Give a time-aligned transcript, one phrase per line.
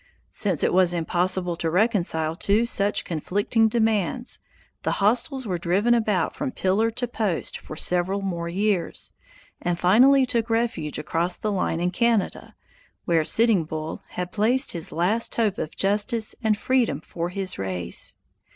[0.31, 4.39] Since it was impossible to reconcile two such conflicting demands,
[4.81, 9.13] the hostiles were driven about from pillar to post for several more years,
[9.61, 12.55] and finally took refuge across the line in Canada,
[13.05, 18.15] where Sitting Bull had placed his last hope of justice and freedom for his race.